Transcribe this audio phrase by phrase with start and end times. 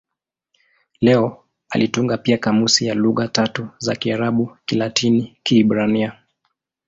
[1.01, 6.13] Leo alitunga pia kamusi ya lugha tatu za Kiarabu-Kilatini-Kiebrania.